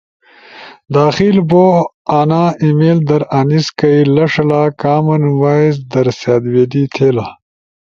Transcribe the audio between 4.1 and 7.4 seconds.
لݜلا کامن وائس در سأت ویلی تھے لا۔